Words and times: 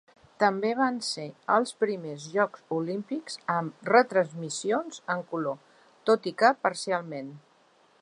També 0.43 0.69
van 0.77 0.95
ser 1.07 1.25
els 1.55 1.73
primers 1.83 2.25
Jocs 2.37 2.65
Olímpics 2.79 3.37
amb 3.59 3.93
retransmissions 3.93 5.01
en 5.17 5.25
color, 5.35 5.63
tot 6.13 6.31
i 6.33 6.39
que 6.43 6.55
parcialment. 6.69 7.35